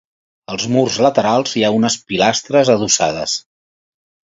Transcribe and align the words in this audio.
Als 0.53 0.65
murs 0.75 0.95
laterals 1.07 1.55
hi 1.61 1.65
ha 1.67 1.71
unes 1.77 2.01
pilastres 2.13 2.77
adossades. 2.79 3.41